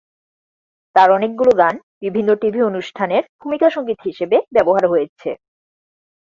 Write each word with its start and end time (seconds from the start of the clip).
তার 0.95 1.09
অনেকগুলো 1.11 1.51
গান 1.57 1.75
বিভিন্ন 2.03 2.29
টিভি 2.41 2.59
অনুষ্ঠানের 2.63 3.23
ভুমিকা 3.39 3.67
সংগীত 3.69 3.99
হিসেবে 4.07 4.37
ব্যবহার 4.55 4.85
হয়েছে। 4.87 5.29